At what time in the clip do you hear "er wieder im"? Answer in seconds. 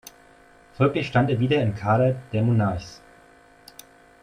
1.29-1.75